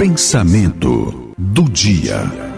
[0.00, 2.49] Pensamento do dia.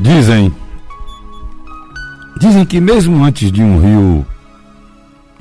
[0.00, 0.50] Dizem.
[2.40, 4.26] Dizem que mesmo antes de um rio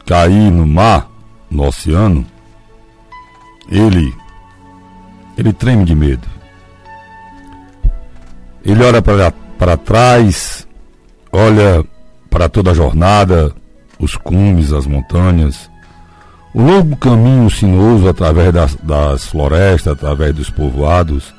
[0.06, 1.10] cair no mar,
[1.50, 2.26] no oceano,
[3.72, 4.14] ele.
[5.38, 6.28] Ele treme de medo.
[8.66, 10.68] Ele olha para, para trás,
[11.32, 11.86] olha
[12.30, 13.54] para toda a jornada,
[13.98, 15.70] os cumes, as montanhas,
[16.54, 21.34] o longo caminho sinuoso através das, das florestas, através dos povoados,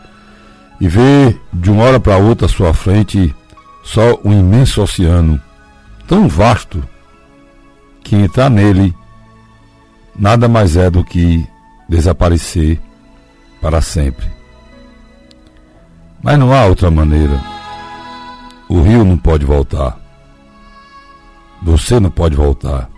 [0.80, 3.34] e vê de uma hora para outra à sua frente
[3.84, 5.40] só um imenso oceano,
[6.06, 6.82] tão vasto
[8.02, 8.94] que entrar nele
[10.16, 11.46] nada mais é do que
[11.88, 12.80] desaparecer
[13.60, 14.26] para sempre.
[16.22, 17.40] Mas não há outra maneira.
[18.68, 19.98] O rio não pode voltar.
[21.62, 22.88] Você não pode voltar.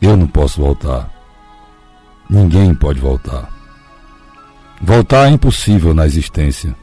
[0.00, 1.10] Eu não posso voltar.
[2.28, 3.55] Ninguém pode voltar.
[4.80, 6.74] Voltar é impossível na existência.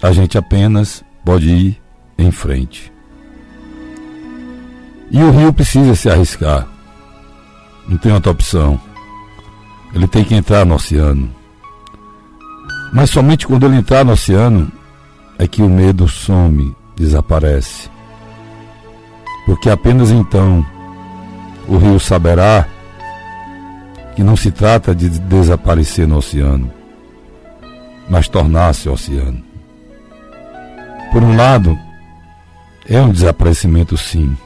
[0.00, 1.82] A gente apenas pode ir
[2.16, 2.92] em frente.
[5.10, 6.68] E o rio precisa se arriscar.
[7.88, 8.80] Não tem outra opção.
[9.94, 11.34] Ele tem que entrar no oceano.
[12.92, 14.70] Mas somente quando ele entrar no oceano
[15.38, 17.90] é que o medo some, desaparece.
[19.46, 20.64] Porque apenas então
[21.66, 22.66] o rio saberá
[24.18, 26.72] que não se trata de desaparecer no oceano,
[28.10, 29.44] mas tornar-se oceano.
[31.12, 31.78] Por um lado,
[32.88, 34.36] é um desaparecimento sim,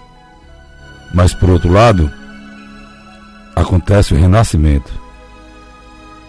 [1.15, 2.13] mas por outro lado,
[3.57, 4.93] acontece o renascimento.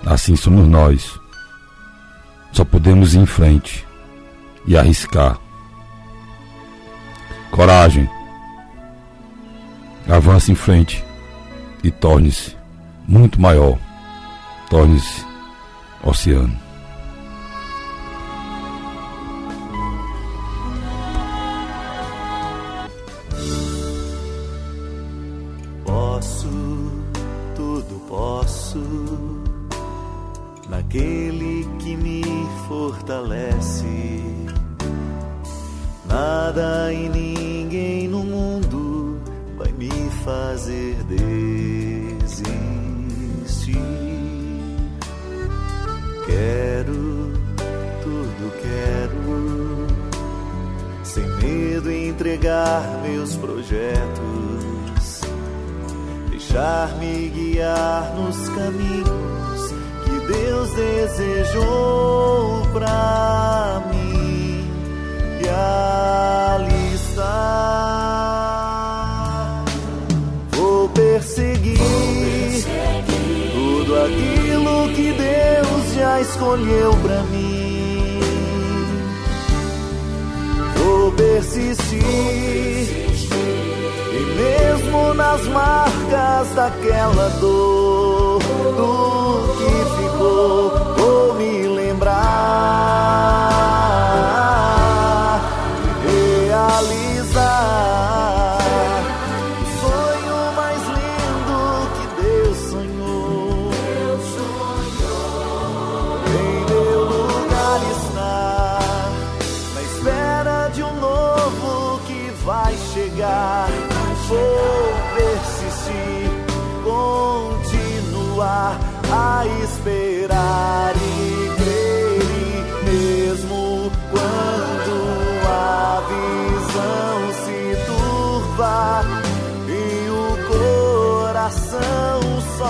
[0.05, 1.19] Assim somos nós.
[2.53, 3.85] Só podemos ir em frente
[4.65, 5.37] e arriscar.
[7.51, 8.09] Coragem.
[10.07, 11.03] Avance em frente
[11.83, 12.62] e torne-se
[13.07, 13.77] muito maior
[14.69, 15.25] torne-se
[16.03, 16.63] oceano.
[25.85, 26.49] Posso,
[27.55, 28.83] tudo posso,
[30.69, 32.23] naquele que me
[32.67, 34.23] fortalece.
[36.05, 39.19] Nada e ninguém no mundo
[39.57, 39.89] vai me
[40.23, 42.72] fazer desistir.
[51.43, 55.21] Medo entregar meus projetos,
[56.29, 59.73] deixar-me guiar nos caminhos
[60.05, 64.65] que Deus desejou pra mim
[65.41, 67.33] e ali está.
[70.51, 71.77] Vou perseguir,
[73.51, 77.62] tudo aquilo que Deus já escolheu pra mim.
[81.15, 81.99] Persistir,
[84.11, 88.39] e mesmo nas marcas daquela dor,
[88.77, 90.82] do que ficou,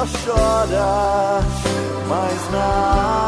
[0.05, 1.39] chora,
[2.07, 2.65] mas na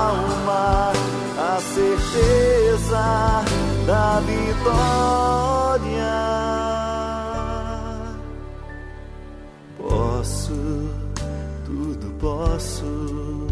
[0.09, 0.91] alma
[1.37, 3.45] a certeza
[3.85, 5.45] da vitória.
[9.77, 10.89] Posso,
[11.65, 13.47] tudo posso,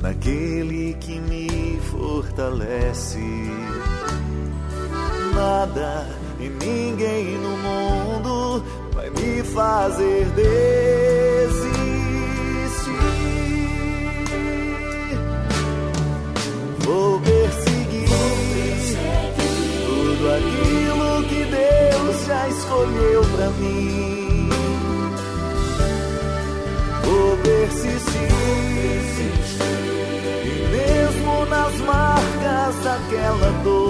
[0.00, 3.50] naquele que me fortalece.
[5.34, 6.06] Nada
[6.38, 8.64] e ninguém no mundo
[8.94, 11.39] vai me fazer desistir.
[16.84, 18.08] Vou perseguir,
[19.86, 24.48] tudo aquilo que Deus já escolheu pra mim.
[27.04, 28.30] Vou persistir,
[30.44, 33.89] e mesmo nas marcas daquela dor,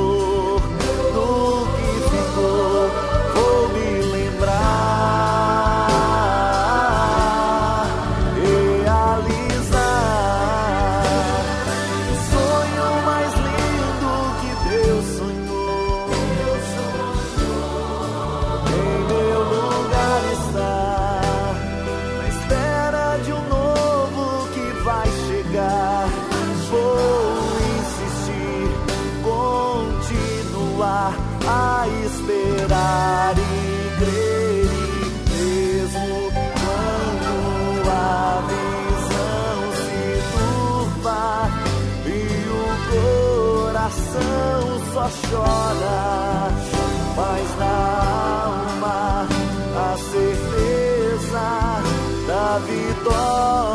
[45.00, 46.50] só chora,
[47.16, 47.76] mas na
[48.44, 49.26] alma
[49.76, 51.46] a certeza
[52.26, 53.69] da vitória.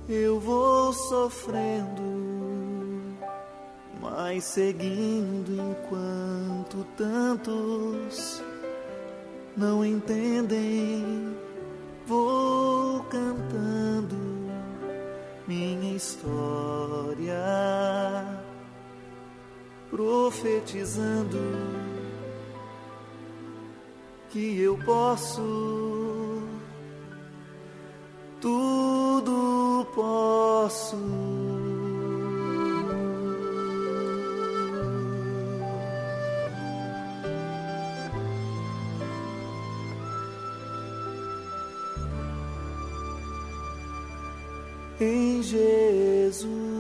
[0.08, 2.06] Eu vou sofrendo
[4.02, 8.44] mas seguindo enquanto tantos
[9.56, 11.36] não entendem.
[12.06, 14.16] Vou cantando
[15.48, 17.36] minha história,
[19.90, 21.40] profetizando
[24.30, 26.44] que eu posso,
[28.42, 31.55] tudo posso.
[45.00, 46.75] Em Jesus.